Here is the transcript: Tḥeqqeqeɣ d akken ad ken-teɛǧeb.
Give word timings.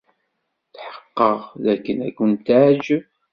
Tḥeqqeqeɣ 0.73 1.39
d 1.63 1.65
akken 1.73 1.97
ad 2.07 2.11
ken-teɛǧeb. 2.17 3.03